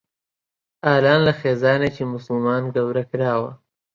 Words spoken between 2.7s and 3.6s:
گەورە کراوە.